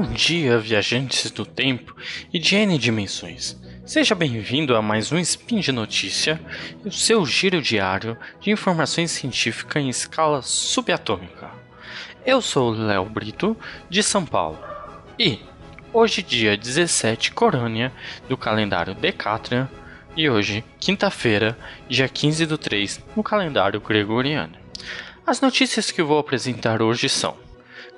Bom 0.00 0.12
dia, 0.12 0.60
viajantes 0.60 1.28
do 1.32 1.44
tempo 1.44 1.92
e 2.32 2.38
de 2.38 2.54
N 2.54 2.78
dimensões. 2.78 3.60
Seja 3.84 4.14
bem-vindo 4.14 4.76
a 4.76 4.80
mais 4.80 5.10
um 5.10 5.18
Spin 5.18 5.58
de 5.58 5.72
Notícia, 5.72 6.40
o 6.84 6.92
seu 6.92 7.26
giro 7.26 7.60
diário 7.60 8.16
de 8.40 8.52
informações 8.52 9.10
científicas 9.10 9.82
em 9.82 9.88
escala 9.88 10.40
subatômica. 10.40 11.50
Eu 12.24 12.40
sou 12.40 12.70
Léo 12.70 13.06
Brito, 13.06 13.56
de 13.90 14.00
São 14.04 14.24
Paulo, 14.24 14.60
e 15.18 15.40
hoje, 15.92 16.22
dia 16.22 16.56
17 16.56 17.32
Corônia 17.32 17.92
do 18.28 18.36
calendário 18.36 18.94
Decatrian, 18.94 19.68
e 20.16 20.30
hoje, 20.30 20.64
quinta-feira, 20.78 21.58
dia 21.88 22.08
15 22.08 22.46
do 22.46 22.56
3, 22.56 23.04
no 23.16 23.24
calendário 23.24 23.80
gregoriano. 23.80 24.54
As 25.26 25.40
notícias 25.40 25.90
que 25.90 26.04
vou 26.04 26.20
apresentar 26.20 26.80
hoje 26.80 27.08
são 27.08 27.36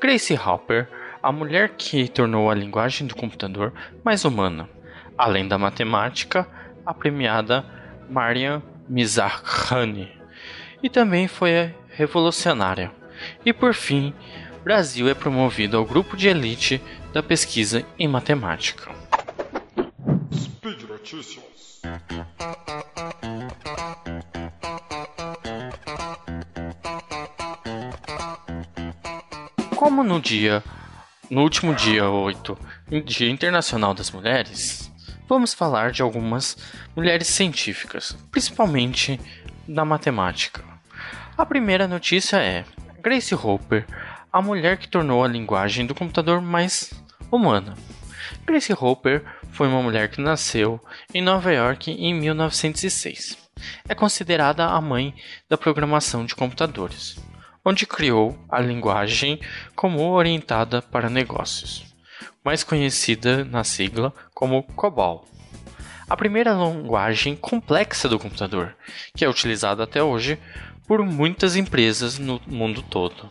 Grace 0.01 0.32
Hopper, 0.32 0.88
a 1.23 1.30
mulher 1.30 1.70
que 1.77 2.09
tornou 2.09 2.51
a 2.51 2.55
linguagem 2.55 3.06
do 3.06 3.15
computador 3.15 3.73
mais 4.02 4.24
humana, 4.24 4.69
além 5.16 5.46
da 5.46 5.59
matemática, 5.59 6.46
a 6.84 6.95
premiada 6.95 7.65
Mariam 8.09 8.62
Mizrahi, 8.88 10.09
e 10.83 10.88
também 10.88 11.29
foi 11.29 11.74
revolucionária. 11.91 12.91
E 13.45 13.52
por 13.52 13.74
fim, 13.74 14.15
Brasil 14.65 15.09
é 15.09 15.15
promovido 15.15 15.77
ao 15.77 15.84
grupo 15.84 16.16
de 16.16 16.29
elite 16.29 16.80
da 17.12 17.23
pesquisa 17.23 17.84
em 17.98 18.09
matemática. 18.09 18.91
Speed 20.32 20.82
Notícias. 20.82 21.80
Como 29.77 30.02
no 30.02 30.21
dia 30.21 30.62
no 31.30 31.42
último 31.42 31.73
dia 31.73 32.10
8, 32.10 32.59
Dia 33.04 33.30
Internacional 33.30 33.95
das 33.95 34.10
Mulheres, 34.10 34.90
vamos 35.28 35.54
falar 35.54 35.92
de 35.92 36.02
algumas 36.02 36.59
mulheres 36.96 37.28
científicas, 37.28 38.18
principalmente 38.32 39.18
na 39.66 39.84
matemática. 39.84 40.64
A 41.38 41.46
primeira 41.46 41.87
notícia 41.87 42.38
é 42.38 42.64
Grace 43.00 43.32
Hopper, 43.32 43.87
a 44.32 44.42
mulher 44.42 44.76
que 44.76 44.88
tornou 44.88 45.22
a 45.22 45.28
linguagem 45.28 45.87
do 45.87 45.95
computador 45.95 46.40
mais 46.40 46.92
humana. 47.30 47.76
Grace 48.44 48.72
Hopper 48.72 49.24
foi 49.52 49.68
uma 49.68 49.82
mulher 49.82 50.10
que 50.10 50.20
nasceu 50.20 50.80
em 51.15 51.22
Nova 51.22 51.52
York 51.52 51.92
em 51.92 52.12
1906. 52.12 53.38
É 53.88 53.94
considerada 53.94 54.66
a 54.66 54.80
mãe 54.80 55.15
da 55.48 55.56
programação 55.56 56.26
de 56.26 56.34
computadores 56.34 57.16
onde 57.64 57.86
criou 57.86 58.38
a 58.48 58.60
linguagem 58.60 59.40
como 59.74 60.10
orientada 60.10 60.80
para 60.80 61.10
negócios, 61.10 61.84
mais 62.44 62.64
conhecida 62.64 63.44
na 63.44 63.64
sigla 63.64 64.12
como 64.34 64.62
COBOL. 64.62 65.26
A 66.08 66.16
primeira 66.16 66.53
linguagem 66.53 67.36
complexa 67.36 68.08
do 68.08 68.19
computador, 68.19 68.75
que 69.14 69.25
é 69.25 69.28
utilizada 69.28 69.84
até 69.84 70.03
hoje 70.03 70.38
por 70.86 71.04
muitas 71.04 71.54
empresas 71.54 72.19
no 72.19 72.41
mundo 72.47 72.82
todo. 72.82 73.31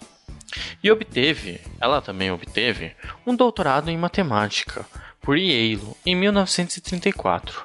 E 0.82 0.90
obteve, 0.90 1.60
ela 1.80 2.02
também 2.02 2.32
obteve, 2.32 2.96
um 3.26 3.36
doutorado 3.36 3.90
em 3.90 3.98
matemática 3.98 4.86
por 5.22 5.38
Yale 5.38 5.82
em 6.06 6.16
1934, 6.16 7.62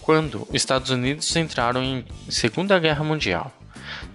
quando 0.00 0.42
os 0.48 0.54
Estados 0.54 0.90
Unidos 0.90 1.34
entraram 1.36 1.82
em 1.82 2.04
Segunda 2.30 2.78
Guerra 2.78 3.04
Mundial. 3.04 3.52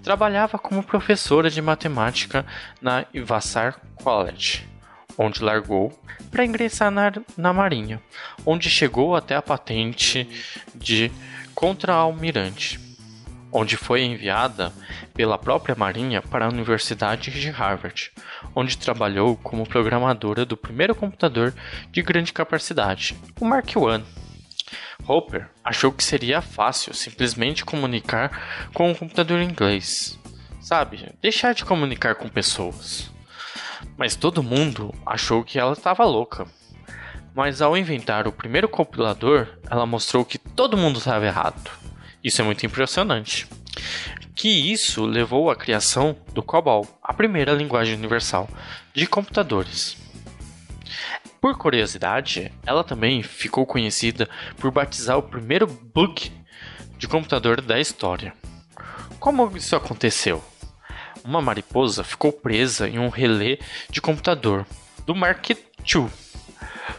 Trabalhava 0.02 0.58
como 0.58 0.82
professora 0.82 1.50
de 1.50 1.60
matemática 1.62 2.44
na 2.80 3.04
Vassar 3.24 3.80
College, 4.02 4.68
onde 5.16 5.42
largou 5.42 5.92
para 6.30 6.44
ingressar 6.44 6.90
na, 6.90 7.12
na 7.36 7.52
Marinha, 7.52 8.00
onde 8.44 8.68
chegou 8.68 9.14
até 9.14 9.36
a 9.36 9.42
patente 9.42 10.28
de 10.74 11.10
contra-almirante, 11.54 12.80
onde 13.52 13.76
foi 13.76 14.02
enviada 14.02 14.72
pela 15.14 15.38
própria 15.38 15.76
Marinha 15.76 16.20
para 16.20 16.46
a 16.46 16.48
Universidade 16.48 17.30
de 17.30 17.50
Harvard, 17.50 18.10
onde 18.54 18.76
trabalhou 18.76 19.36
como 19.36 19.66
programadora 19.66 20.44
do 20.44 20.56
primeiro 20.56 20.94
computador 20.94 21.54
de 21.90 22.02
grande 22.02 22.32
capacidade, 22.32 23.16
o 23.40 23.44
Mark 23.44 23.70
I 23.70 24.23
Hopper 25.06 25.48
achou 25.62 25.92
que 25.92 26.04
seria 26.04 26.40
fácil 26.40 26.94
simplesmente 26.94 27.64
comunicar 27.64 28.68
com 28.72 28.90
um 28.90 28.94
computador 28.94 29.40
inglês. 29.40 30.18
Sabe, 30.60 31.12
deixar 31.20 31.54
de 31.54 31.64
comunicar 31.64 32.14
com 32.14 32.28
pessoas. 32.28 33.10
Mas 33.96 34.16
todo 34.16 34.42
mundo 34.42 34.94
achou 35.04 35.44
que 35.44 35.58
ela 35.58 35.74
estava 35.74 36.04
louca. 36.04 36.46
Mas 37.34 37.60
ao 37.60 37.76
inventar 37.76 38.26
o 38.26 38.32
primeiro 38.32 38.68
compilador, 38.68 39.48
ela 39.68 39.84
mostrou 39.84 40.24
que 40.24 40.38
todo 40.38 40.76
mundo 40.76 40.98
estava 40.98 41.26
errado. 41.26 41.70
Isso 42.22 42.40
é 42.40 42.44
muito 42.44 42.64
impressionante. 42.64 43.46
Que 44.34 44.48
isso 44.72 45.04
levou 45.04 45.50
à 45.50 45.56
criação 45.56 46.16
do 46.32 46.42
COBOL, 46.42 46.86
a 47.02 47.12
primeira 47.12 47.52
linguagem 47.52 47.94
universal 47.94 48.48
de 48.94 49.06
computadores. 49.06 50.03
Por 51.44 51.58
curiosidade, 51.58 52.50
ela 52.64 52.82
também 52.82 53.22
ficou 53.22 53.66
conhecida 53.66 54.26
por 54.56 54.70
batizar 54.70 55.18
o 55.18 55.22
primeiro 55.22 55.66
bug 55.66 56.32
de 56.96 57.06
computador 57.06 57.60
da 57.60 57.78
história. 57.78 58.32
Como 59.20 59.54
isso 59.54 59.76
aconteceu? 59.76 60.42
Uma 61.22 61.42
mariposa 61.42 62.02
ficou 62.02 62.32
presa 62.32 62.88
em 62.88 62.98
um 62.98 63.10
relé 63.10 63.58
de 63.90 64.00
computador 64.00 64.64
do 65.04 65.14
Mark 65.14 65.50
II. 65.50 66.08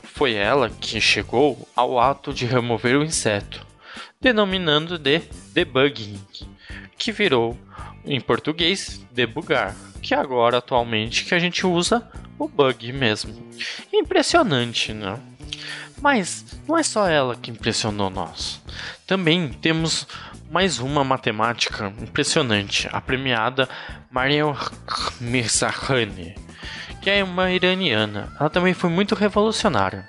Foi 0.04 0.36
ela 0.36 0.70
que 0.70 1.02
chegou 1.02 1.68
ao 1.76 2.00
ato 2.00 2.32
de 2.32 2.46
remover 2.46 2.96
o 2.98 3.04
inseto, 3.04 3.66
denominando 4.22 5.00
de 5.00 5.24
debugging, 5.56 6.24
que 7.00 7.12
virou 7.12 7.58
em 8.06 8.22
português 8.22 9.04
debugar, 9.12 9.76
que 10.04 10.14
agora 10.14 10.60
atualmente 10.60 11.26
que 11.26 11.34
a 11.34 11.40
gente 11.40 11.66
usa 11.66 12.08
o 12.38 12.48
bug 12.48 12.92
mesmo. 12.94 13.34
Impressionante, 13.94 14.94
né? 14.94 15.20
Mas 16.02 16.46
não 16.68 16.78
é 16.78 16.84
só 16.84 17.08
ela 17.08 17.36
que 17.36 17.52
impressionou 17.52 18.10
nós. 18.10 18.62
Também 19.08 19.50
temos 19.50 20.08
mais 20.52 20.80
uma 20.80 21.04
matemática 21.04 21.94
impressionante, 22.02 22.88
a 22.92 23.02
premiada 23.02 23.68
Mariam 24.12 24.56
Mirzakhani, 25.20 26.36
que 27.02 27.10
é 27.10 27.24
uma 27.24 27.52
iraniana. 27.52 28.32
Ela 28.40 28.50
também 28.50 28.74
foi 28.74 28.90
muito 28.90 29.16
revolucionária. 29.16 30.08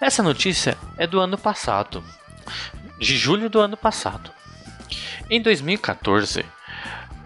Essa 0.00 0.22
notícia 0.22 0.76
é 0.98 1.06
do 1.06 1.20
ano 1.20 1.38
passado, 1.38 2.02
de 2.98 3.16
julho 3.16 3.48
do 3.48 3.60
ano 3.60 3.76
passado. 3.76 4.30
Em 5.28 5.40
2014, 5.40 6.44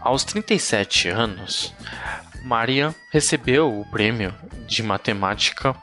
aos 0.00 0.24
37 0.24 1.08
anos, 1.08 1.74
Maria 2.42 2.94
recebeu 3.10 3.80
o 3.80 3.84
prêmio 3.90 4.34
de 4.66 4.82
matemática 4.82 5.76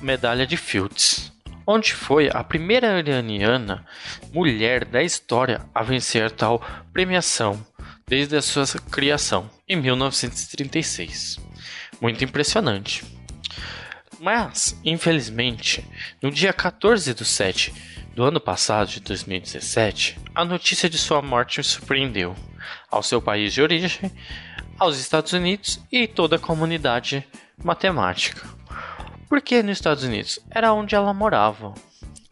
Medalha 0.00 0.46
de 0.46 0.56
Fields, 0.56 1.32
onde 1.66 1.92
foi 1.92 2.30
a 2.32 2.44
primeira 2.44 2.98
iraniana 2.98 3.84
mulher 4.32 4.84
da 4.84 5.02
história 5.02 5.62
a 5.74 5.82
vencer 5.82 6.30
tal 6.30 6.64
premiação 6.92 7.64
desde 8.06 8.36
a 8.36 8.42
sua 8.42 8.64
criação 8.90 9.50
em 9.68 9.76
1936. 9.76 11.38
Muito 12.00 12.22
impressionante. 12.22 13.04
Mas, 14.20 14.80
infelizmente, 14.84 15.84
no 16.22 16.30
dia 16.30 16.52
14 16.52 17.12
de 17.12 17.24
7 17.24 17.74
do 18.14 18.22
ano 18.22 18.40
passado, 18.40 18.88
de 18.88 19.00
2017, 19.00 20.18
a 20.34 20.44
notícia 20.44 20.88
de 20.88 20.96
sua 20.96 21.20
morte 21.20 21.62
surpreendeu 21.62 22.34
ao 22.90 23.02
seu 23.02 23.20
país 23.20 23.52
de 23.52 23.60
origem 23.60 24.10
aos 24.78 24.98
Estados 24.98 25.32
Unidos 25.32 25.80
e 25.90 26.06
toda 26.06 26.36
a 26.36 26.38
comunidade 26.38 27.26
matemática. 27.62 28.46
Por 29.28 29.40
que 29.40 29.62
nos 29.62 29.78
Estados 29.78 30.04
Unidos? 30.04 30.38
Era 30.50 30.72
onde 30.72 30.94
ela 30.94 31.12
morava. 31.12 31.74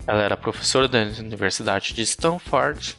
Ela 0.07 0.23
era 0.23 0.37
professora 0.37 0.87
da 0.87 0.99
Universidade 1.19 1.95
de 1.95 2.03
Stanford, 2.03 2.97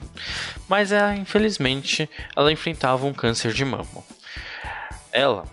mas 0.67 0.91
ela, 0.91 1.15
infelizmente 1.15 2.09
ela 2.35 2.51
enfrentava 2.51 3.05
um 3.05 3.13
câncer 3.13 3.53
de 3.53 3.63
mama. 3.63 4.03
Ela 5.11 5.45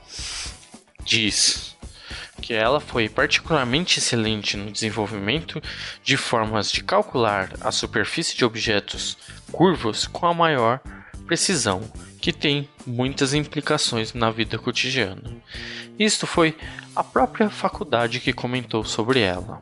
diz 1.04 1.76
que 2.40 2.54
ela 2.54 2.80
foi 2.80 3.08
particularmente 3.08 3.98
excelente 3.98 4.56
no 4.56 4.72
desenvolvimento 4.72 5.62
de 6.02 6.16
formas 6.16 6.72
de 6.72 6.82
calcular 6.82 7.50
a 7.60 7.70
superfície 7.70 8.36
de 8.36 8.44
objetos 8.44 9.16
curvos 9.52 10.06
com 10.06 10.26
a 10.26 10.34
maior 10.34 10.80
precisão 11.26 11.82
que 12.22 12.32
tem 12.32 12.68
muitas 12.86 13.34
implicações 13.34 14.14
na 14.14 14.30
vida 14.30 14.56
cotidiana. 14.56 15.42
Isto 15.98 16.24
foi 16.24 16.56
a 16.94 17.02
própria 17.02 17.50
faculdade 17.50 18.20
que 18.20 18.32
comentou 18.32 18.84
sobre 18.84 19.18
ela. 19.18 19.60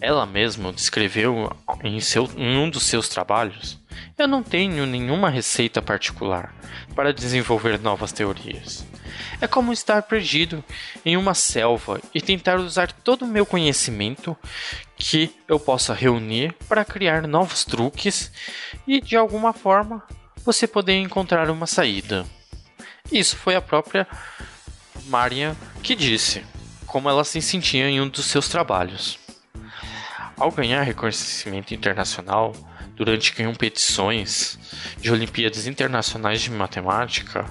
Ela 0.00 0.24
mesma 0.24 0.72
descreveu 0.72 1.54
em, 1.82 2.00
seu, 2.00 2.28
em 2.38 2.56
um 2.56 2.70
dos 2.70 2.84
seus 2.84 3.08
trabalhos 3.08 3.78
Eu 4.16 4.26
não 4.26 4.42
tenho 4.42 4.86
nenhuma 4.86 5.28
receita 5.28 5.82
particular 5.82 6.54
para 6.94 7.12
desenvolver 7.12 7.78
novas 7.78 8.12
teorias. 8.12 8.86
É 9.40 9.46
como 9.46 9.72
estar 9.72 10.02
perdido 10.04 10.64
em 11.04 11.18
uma 11.18 11.34
selva 11.34 12.00
e 12.14 12.20
tentar 12.20 12.58
usar 12.58 12.90
todo 12.92 13.26
o 13.26 13.28
meu 13.28 13.44
conhecimento 13.44 14.34
que 14.96 15.30
eu 15.46 15.60
possa 15.60 15.92
reunir 15.92 16.54
para 16.66 16.84
criar 16.84 17.26
novos 17.28 17.64
truques 17.64 18.32
e, 18.86 19.00
de 19.00 19.16
alguma 19.16 19.52
forma, 19.52 20.02
você 20.44 20.66
poder 20.66 20.98
encontrar 20.98 21.50
uma 21.50 21.66
saída. 21.66 22.26
Isso 23.10 23.36
foi 23.36 23.54
a 23.54 23.62
própria 23.62 24.06
Marian 25.06 25.56
que 25.82 25.94
disse, 25.94 26.44
como 26.86 27.08
ela 27.08 27.24
se 27.24 27.40
sentia 27.40 27.88
em 27.88 28.00
um 28.00 28.08
dos 28.08 28.26
seus 28.26 28.48
trabalhos. 28.48 29.18
Ao 30.36 30.50
ganhar 30.50 30.82
reconhecimento 30.82 31.74
internacional, 31.74 32.54
durante 32.96 33.34
competições 33.34 34.58
de 35.00 35.10
Olimpíadas 35.10 35.66
Internacionais 35.66 36.40
de 36.42 36.50
Matemática, 36.50 37.44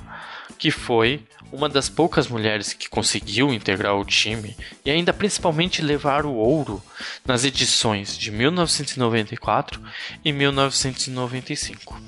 que 0.57 0.71
foi 0.71 1.25
uma 1.51 1.69
das 1.69 1.87
poucas 1.87 2.27
mulheres 2.27 2.73
que 2.73 2.89
conseguiu 2.89 3.53
integrar 3.53 3.95
o 3.95 4.05
time 4.05 4.55
e 4.83 4.89
ainda 4.89 5.13
principalmente 5.13 5.81
levar 5.81 6.25
o 6.25 6.33
ouro 6.33 6.81
nas 7.25 7.43
edições 7.43 8.17
de 8.17 8.31
1994 8.31 9.81
e 10.25 10.31
1995. 10.31 12.01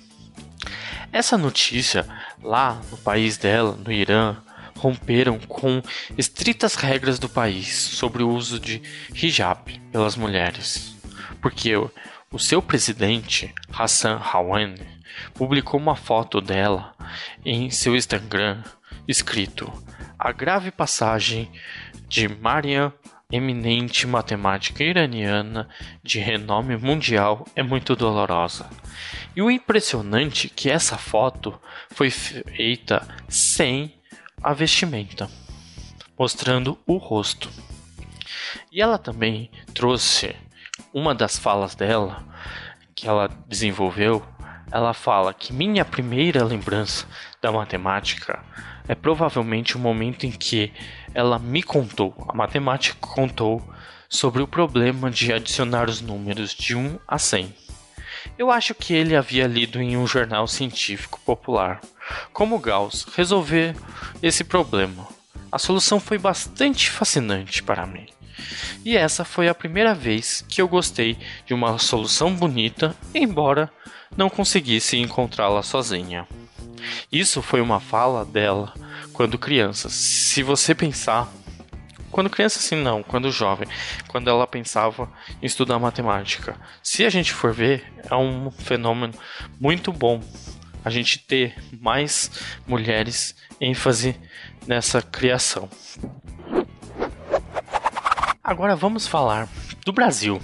Essa 1.11 1.37
notícia, 1.37 2.05
lá 2.41 2.81
no 2.91 2.97
país 2.97 3.37
dela, 3.37 3.75
no 3.75 3.91
Irã, 3.91 4.37
romperam 4.77 5.39
com 5.39 5.81
estritas 6.17 6.75
regras 6.75 7.17
do 7.17 7.29
país 7.29 7.73
sobre 7.73 8.23
o 8.23 8.29
uso 8.29 8.59
de 8.59 8.81
hijab 9.13 9.79
pelas 9.91 10.15
mulheres, 10.15 10.95
porque 11.41 11.75
o 11.75 12.39
seu 12.39 12.61
presidente, 12.61 13.53
Hassan 13.71 14.17
Rouhani, 14.17 14.85
publicou 15.33 15.79
uma 15.79 15.95
foto 15.95 16.41
dela 16.41 16.93
em 17.45 17.69
seu 17.69 17.95
Instagram 17.95 18.61
escrito: 19.07 19.71
A 20.19 20.31
grave 20.31 20.71
passagem 20.71 21.49
de 22.07 22.27
Mariam, 22.27 22.91
eminente 23.35 24.07
matemática 24.07 24.83
iraniana 24.83 25.67
de 26.03 26.19
renome 26.19 26.77
mundial, 26.77 27.45
é 27.55 27.61
muito 27.61 27.95
dolorosa. 27.95 28.69
E 29.35 29.41
o 29.41 29.51
impressionante 29.51 30.47
é 30.47 30.49
que 30.55 30.69
essa 30.69 30.97
foto 30.97 31.59
foi 31.91 32.09
feita 32.09 33.07
sem 33.27 33.93
a 34.41 34.53
vestimenta, 34.53 35.29
mostrando 36.17 36.77
o 36.85 36.97
rosto. 36.97 37.49
E 38.71 38.81
ela 38.81 38.97
também 38.97 39.49
trouxe 39.73 40.35
uma 40.93 41.13
das 41.13 41.37
falas 41.37 41.75
dela 41.75 42.23
que 42.95 43.07
ela 43.07 43.29
desenvolveu. 43.47 44.25
Ela 44.71 44.93
fala 44.93 45.33
que 45.33 45.53
minha 45.53 45.83
primeira 45.83 46.43
lembrança 46.43 47.05
da 47.41 47.51
matemática 47.51 48.43
é 48.87 48.95
provavelmente 48.95 49.75
o 49.75 49.79
momento 49.79 50.25
em 50.25 50.31
que 50.31 50.71
ela 51.13 51.39
me 51.39 51.63
contou, 51.63 52.13
a 52.27 52.33
matemática 52.35 52.97
contou 52.99 53.61
sobre 54.07 54.41
o 54.41 54.47
problema 54.47 55.09
de 55.09 55.33
adicionar 55.33 55.89
os 55.89 56.01
números 56.01 56.53
de 56.53 56.75
1 56.75 56.99
a 57.07 57.17
100. 57.17 57.53
Eu 58.37 58.51
acho 58.51 58.73
que 58.73 58.93
ele 58.93 59.15
havia 59.15 59.47
lido 59.47 59.81
em 59.81 59.95
um 59.97 60.07
jornal 60.07 60.47
científico 60.47 61.19
popular 61.25 61.79
como 62.33 62.59
Gauss 62.59 63.05
resolver 63.15 63.75
esse 64.21 64.43
problema. 64.43 65.07
A 65.51 65.57
solução 65.57 65.99
foi 65.99 66.17
bastante 66.17 66.89
fascinante 66.89 67.63
para 67.63 67.85
mim. 67.85 68.07
E 68.83 68.97
essa 68.97 69.23
foi 69.23 69.47
a 69.47 69.55
primeira 69.55 69.93
vez 69.93 70.45
que 70.47 70.61
eu 70.61 70.67
gostei 70.67 71.17
de 71.45 71.53
uma 71.53 71.77
solução 71.77 72.33
bonita, 72.33 72.95
embora 73.13 73.71
não 74.15 74.29
conseguisse 74.29 74.97
encontrá-la 74.97 75.63
sozinha. 75.63 76.27
Isso 77.11 77.41
foi 77.41 77.61
uma 77.61 77.79
fala 77.79 78.25
dela 78.25 78.73
quando 79.13 79.37
criança. 79.37 79.89
Se 79.89 80.43
você 80.43 80.75
pensar, 80.75 81.31
quando 82.11 82.29
criança 82.29 82.59
assim 82.59 82.75
não, 82.75 83.03
quando 83.03 83.31
jovem, 83.31 83.67
quando 84.07 84.29
ela 84.29 84.47
pensava 84.47 85.11
em 85.41 85.45
estudar 85.45 85.79
matemática. 85.79 86.55
Se 86.81 87.05
a 87.05 87.09
gente 87.09 87.33
for 87.33 87.53
ver, 87.53 87.83
é 88.09 88.15
um 88.15 88.49
fenômeno 88.51 89.13
muito 89.59 89.91
bom 89.91 90.21
a 90.83 90.89
gente 90.89 91.19
ter 91.19 91.55
mais 91.81 92.29
mulheres 92.67 93.35
ênfase 93.59 94.15
nessa 94.67 95.01
criação. 95.01 95.69
Agora 98.43 98.75
vamos 98.75 99.07
falar 99.07 99.49
do 99.83 99.91
Brasil. 99.91 100.39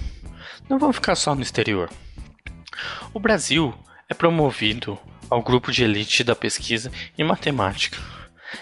Não 0.68 0.80
vamos 0.80 0.96
ficar 0.96 1.16
só 1.16 1.36
no 1.36 1.42
exterior. 1.42 1.90
O 3.14 3.20
Brasil 3.20 3.74
é 4.10 4.14
promovido 4.14 4.98
ao 5.32 5.42
grupo 5.42 5.72
de 5.72 5.86
elite 5.86 6.26
da 6.26 6.36
pesquisa 6.36 6.92
em 7.18 7.24
matemática. 7.24 7.98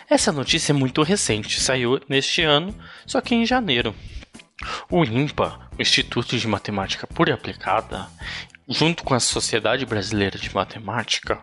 Essa 0.07 0.31
notícia 0.31 0.71
é 0.71 0.75
muito 0.75 1.01
recente, 1.01 1.60
saiu 1.60 2.00
neste 2.07 2.44
ano, 2.44 2.75
só 3.07 3.19
que 3.19 3.33
em 3.33 3.44
janeiro. 3.44 3.95
O 4.92 5.04
INPA, 5.04 5.60
o 5.77 5.81
Instituto 5.81 6.38
de 6.38 6.48
Matemática 6.48 7.07
Pura 7.07 7.31
e 7.31 7.33
Aplicada, 7.33 8.07
junto 8.68 9.04
com 9.04 9.16
a 9.16 9.19
Sociedade 9.19 9.83
Brasileira 9.83 10.38
de 10.38 10.54
Matemática, 10.54 11.42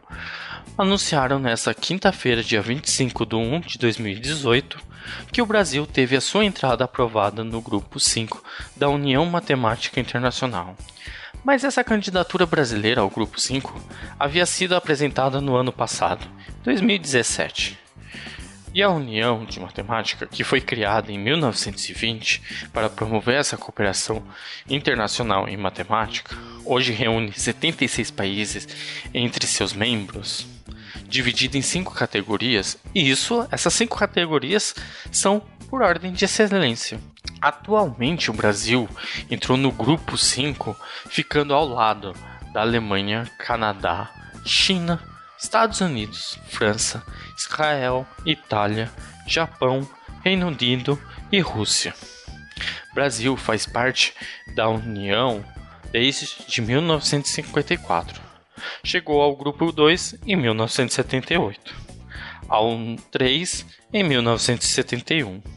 anunciaram 0.78 1.40
nesta 1.40 1.74
quinta-feira, 1.74 2.40
dia 2.40 2.62
25 2.62 3.26
de 3.26 3.34
1 3.34 3.60
de 3.60 3.78
2018, 3.78 4.78
que 5.32 5.42
o 5.42 5.46
Brasil 5.46 5.86
teve 5.86 6.14
a 6.14 6.20
sua 6.20 6.44
entrada 6.44 6.84
aprovada 6.84 7.42
no 7.42 7.60
Grupo 7.60 7.98
5 7.98 8.44
da 8.76 8.88
União 8.88 9.26
Matemática 9.26 9.98
Internacional. 9.98 10.76
Mas 11.46 11.62
essa 11.62 11.84
candidatura 11.84 12.44
brasileira 12.44 13.02
ao 13.02 13.08
Grupo 13.08 13.40
5 13.40 13.80
havia 14.18 14.44
sido 14.44 14.74
apresentada 14.74 15.40
no 15.40 15.54
ano 15.54 15.72
passado, 15.72 16.26
2017. 16.64 17.78
E 18.74 18.82
a 18.82 18.90
União 18.90 19.44
de 19.44 19.60
Matemática, 19.60 20.26
que 20.26 20.42
foi 20.42 20.60
criada 20.60 21.12
em 21.12 21.16
1920 21.16 22.68
para 22.72 22.90
promover 22.90 23.36
essa 23.36 23.56
cooperação 23.56 24.24
internacional 24.68 25.48
em 25.48 25.56
matemática, 25.56 26.36
hoje 26.64 26.90
reúne 26.90 27.32
76 27.32 28.10
países 28.10 28.66
entre 29.14 29.46
seus 29.46 29.72
membros, 29.72 30.48
dividido 31.04 31.56
em 31.56 31.62
cinco 31.62 31.94
categorias, 31.94 32.76
e 32.92 33.08
isso, 33.08 33.46
essas 33.52 33.72
cinco 33.72 33.96
categorias 33.96 34.74
são 35.12 35.40
por 35.70 35.80
ordem 35.80 36.12
de 36.12 36.24
excelência. 36.24 36.98
Atualmente 37.46 38.28
o 38.28 38.34
Brasil 38.34 38.88
entrou 39.30 39.56
no 39.56 39.70
grupo 39.70 40.18
5, 40.18 40.76
ficando 41.08 41.54
ao 41.54 41.64
lado 41.64 42.12
da 42.52 42.60
Alemanha, 42.60 43.24
Canadá, 43.38 44.10
China, 44.44 45.00
Estados 45.38 45.80
Unidos, 45.80 46.40
França, 46.48 47.04
Israel, 47.38 48.04
Itália, 48.24 48.90
Japão, 49.28 49.88
Reino 50.24 50.48
Unido 50.48 51.00
e 51.30 51.38
Rússia. 51.38 51.94
Brasil 52.92 53.36
faz 53.36 53.64
parte 53.64 54.12
da 54.56 54.68
União 54.68 55.44
desde 55.92 56.60
1954. 56.60 58.20
Chegou 58.82 59.22
ao 59.22 59.36
grupo 59.36 59.70
2 59.70 60.16
em 60.26 60.34
1978, 60.34 61.76
ao 62.48 62.76
3 63.12 63.64
em 63.92 64.02
1971 64.02 65.55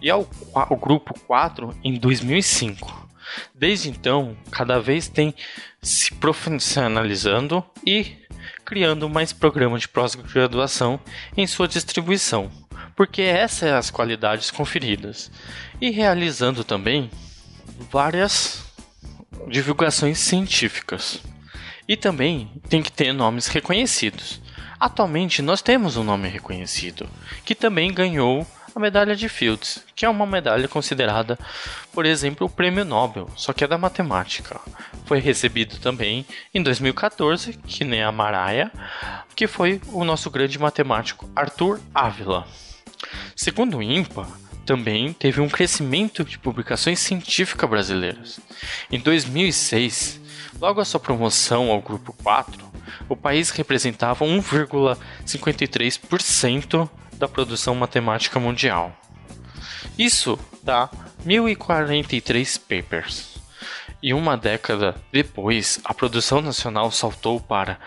e 0.00 0.10
ao, 0.10 0.28
ao 0.54 0.76
grupo 0.76 1.18
4 1.26 1.74
em 1.82 1.98
2005. 1.98 3.08
Desde 3.54 3.88
então, 3.88 4.36
cada 4.50 4.78
vez 4.78 5.08
tem 5.08 5.34
se 5.82 6.12
profissionalizando 6.14 7.64
e 7.86 8.16
criando 8.64 9.08
mais 9.08 9.32
programas 9.32 9.82
de 9.82 9.88
pós-graduação 9.88 10.98
em 11.36 11.46
sua 11.46 11.68
distribuição, 11.68 12.50
porque 12.96 13.22
essas 13.22 13.58
são 13.58 13.76
as 13.76 13.90
qualidades 13.90 14.50
conferidas, 14.50 15.30
e 15.80 15.90
realizando 15.90 16.64
também 16.64 17.10
várias 17.90 18.64
divulgações 19.48 20.18
científicas. 20.18 21.20
E 21.86 21.96
também 21.96 22.50
tem 22.68 22.82
que 22.82 22.90
ter 22.90 23.12
nomes 23.12 23.46
reconhecidos. 23.46 24.40
Atualmente 24.80 25.42
nós 25.42 25.60
temos 25.60 25.96
um 25.96 26.04
nome 26.04 26.28
reconhecido, 26.28 27.08
que 27.44 27.54
também 27.54 27.92
ganhou 27.92 28.46
a 28.74 28.80
medalha 28.80 29.14
de 29.14 29.28
Fields, 29.28 29.84
que 29.94 30.04
é 30.04 30.08
uma 30.08 30.26
medalha 30.26 30.66
considerada, 30.66 31.38
por 31.92 32.04
exemplo, 32.04 32.44
o 32.46 32.50
prêmio 32.50 32.84
Nobel, 32.84 33.30
só 33.36 33.52
que 33.52 33.62
é 33.62 33.68
da 33.68 33.78
matemática. 33.78 34.60
Foi 35.06 35.20
recebido 35.20 35.78
também 35.78 36.26
em 36.52 36.60
2014, 36.62 37.52
que 37.66 37.84
nem 37.84 38.02
a 38.02 38.10
Maraia, 38.10 38.72
que 39.36 39.46
foi 39.46 39.80
o 39.92 40.02
nosso 40.04 40.28
grande 40.30 40.58
matemático 40.58 41.30
Arthur 41.36 41.80
Ávila. 41.94 42.48
Segundo 43.36 43.76
o 43.78 43.82
INPA, 43.82 44.26
também 44.66 45.12
teve 45.12 45.40
um 45.40 45.48
crescimento 45.48 46.24
de 46.24 46.36
publicações 46.38 46.98
científicas 46.98 47.70
brasileiras. 47.70 48.40
Em 48.90 48.98
2006, 48.98 50.20
logo 50.60 50.80
a 50.80 50.84
sua 50.84 50.98
promoção 50.98 51.70
ao 51.70 51.80
grupo 51.80 52.12
4, 52.24 52.74
o 53.08 53.14
país 53.14 53.50
representava 53.50 54.24
1,53% 54.24 56.88
da 57.18 57.28
produção 57.28 57.74
matemática 57.74 58.40
mundial. 58.40 58.96
Isso 59.98 60.38
dá 60.62 60.88
1043 61.24 62.58
papers. 62.58 63.34
e 64.02 64.12
uma 64.12 64.36
década 64.36 64.94
depois, 65.10 65.80
a 65.82 65.94
produção 65.94 66.42
nacional 66.42 66.90
saltou 66.90 67.40
para 67.40 67.78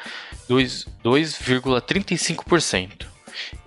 2,35%. 0.49 3.05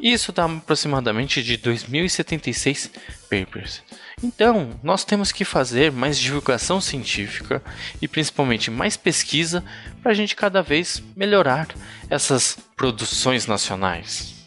Isso 0.01 0.33
dá 0.33 0.47
aproximadamente 0.47 1.45
de 1.45 1.57
2.076 1.57 2.91
papers. 3.31 3.85
Então, 4.21 4.71
nós 4.83 5.05
temos 5.05 5.31
que 5.31 5.45
fazer 5.45 5.93
mais 5.93 6.19
divulgação 6.19 6.81
científica 6.81 7.63
e 8.03 8.09
principalmente 8.09 8.69
mais 8.69 8.97
pesquisa 8.97 9.63
para 10.03 10.11
a 10.11 10.15
gente 10.15 10.35
cada 10.35 10.61
vez 10.61 11.01
melhorar 11.15 11.69
essas 12.09 12.59
produções 12.77 13.47
nacionais. 13.47 14.40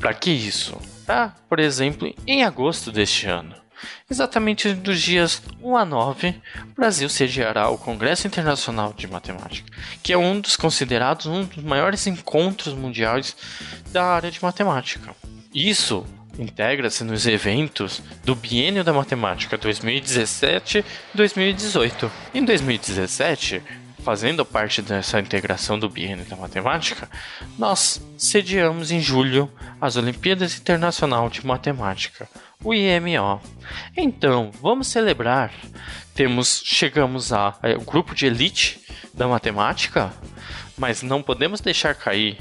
Para 0.00 0.14
que 0.14 0.30
isso? 0.30 0.80
Para, 1.06 1.34
por 1.46 1.60
exemplo, 1.60 2.10
em 2.26 2.42
agosto 2.42 2.90
deste 2.90 3.26
ano, 3.26 3.54
exatamente 4.10 4.72
dos 4.72 4.98
dias 4.98 5.42
1 5.62 5.76
a 5.76 5.84
9, 5.84 6.40
o 6.70 6.74
Brasil 6.74 7.06
sediará 7.10 7.68
o 7.68 7.76
Congresso 7.76 8.26
Internacional 8.26 8.94
de 8.96 9.06
Matemática, 9.06 9.70
que 10.02 10.14
é 10.14 10.16
um 10.16 10.40
dos 10.40 10.56
considerados 10.56 11.26
um 11.26 11.44
dos 11.44 11.62
maiores 11.62 12.06
encontros 12.06 12.72
mundiais 12.72 13.36
da 13.92 14.06
área 14.06 14.30
de 14.30 14.42
matemática. 14.42 15.14
Isso 15.52 16.06
integra-se 16.38 17.04
nos 17.04 17.26
eventos 17.26 18.02
do 18.24 18.34
Biênio 18.34 18.82
da 18.82 18.94
Matemática 18.94 19.58
2017-2018. 19.58 22.10
Em 22.32 22.42
2017, 22.42 23.62
fazendo 24.04 24.44
parte 24.44 24.82
dessa 24.82 25.20
integração 25.20 25.78
do 25.78 25.88
Biênio 25.88 26.24
da 26.24 26.36
Matemática, 26.36 27.08
nós 27.58 28.00
sediamos 28.16 28.90
em 28.90 29.00
julho 29.00 29.50
as 29.80 29.96
Olimpíadas 29.96 30.58
Internacional 30.58 31.28
de 31.28 31.46
Matemática, 31.46 32.28
o 32.62 32.74
IMO. 32.74 33.40
Então, 33.96 34.50
vamos 34.60 34.88
celebrar. 34.88 35.52
Temos, 36.14 36.62
chegamos 36.64 37.32
ao 37.32 37.58
é, 37.62 37.74
grupo 37.74 38.14
de 38.14 38.26
elite 38.26 38.80
da 39.14 39.28
matemática, 39.28 40.12
mas 40.76 41.02
não 41.02 41.22
podemos 41.22 41.60
deixar 41.60 41.94
cair. 41.94 42.38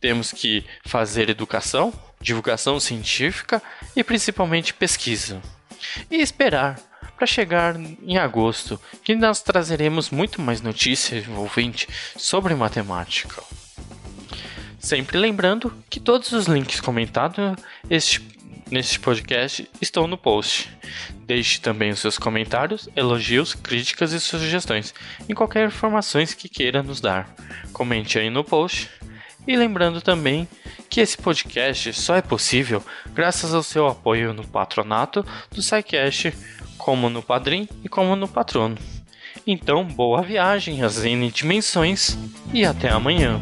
Temos 0.00 0.32
que 0.32 0.64
fazer 0.84 1.30
educação, 1.30 1.92
divulgação 2.20 2.78
científica 2.80 3.62
e 3.94 4.02
principalmente 4.02 4.74
pesquisa. 4.74 5.40
E 6.10 6.16
esperar 6.16 6.78
para 7.22 7.26
chegar 7.28 7.76
em 7.78 8.18
agosto, 8.18 8.80
que 9.04 9.14
nós 9.14 9.40
trazeremos 9.40 10.10
muito 10.10 10.42
mais 10.42 10.60
notícias 10.60 11.24
envolventes 11.24 11.86
sobre 12.16 12.52
matemática. 12.52 13.40
Sempre 14.76 15.18
lembrando 15.18 15.72
que 15.88 16.00
todos 16.00 16.32
os 16.32 16.46
links 16.46 16.80
comentados 16.80 17.54
este 17.88 18.20
neste 18.72 18.98
podcast 18.98 19.70
estão 19.80 20.08
no 20.08 20.18
post. 20.18 20.68
Deixe 21.24 21.60
também 21.60 21.92
os 21.92 22.00
seus 22.00 22.18
comentários, 22.18 22.88
elogios, 22.96 23.54
críticas 23.54 24.12
e 24.12 24.18
sugestões 24.18 24.92
em 25.28 25.34
qualquer 25.34 25.68
informações 25.68 26.34
que 26.34 26.48
queira 26.48 26.82
nos 26.82 27.00
dar. 27.00 27.32
Comente 27.72 28.18
aí 28.18 28.30
no 28.30 28.42
post. 28.42 28.90
E 29.46 29.56
lembrando 29.56 30.00
também 30.00 30.48
que 30.90 31.00
esse 31.00 31.16
podcast 31.16 31.92
só 31.92 32.16
é 32.16 32.22
possível 32.22 32.84
graças 33.14 33.54
ao 33.54 33.62
seu 33.62 33.86
apoio 33.86 34.32
no 34.32 34.46
patronato 34.46 35.24
do 35.50 35.62
SciCast, 35.62 36.32
como 36.82 37.08
no 37.08 37.22
Padrim 37.22 37.68
e 37.84 37.88
como 37.88 38.16
no 38.16 38.26
Patrono. 38.26 38.76
Então, 39.46 39.84
boa 39.84 40.20
viagem 40.20 40.82
às 40.82 41.04
N 41.04 41.30
dimensões 41.30 42.18
e 42.52 42.64
até 42.64 42.90
amanhã. 42.90 43.40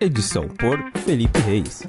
Edição 0.00 0.48
por 0.48 0.78
Felipe 1.04 1.40
Reis. 1.40 1.82